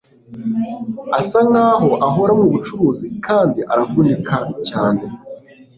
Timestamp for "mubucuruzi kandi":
2.39-3.59